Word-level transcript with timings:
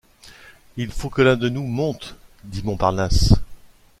Il 0.77 0.91
faut 0.91 1.11
que 1.11 1.21
l’un 1.21 1.35
de 1.37 1.47
nous 1.47 1.61
monte, 1.67 2.15
dit 2.43 2.63
Montparnasse. 2.63 3.35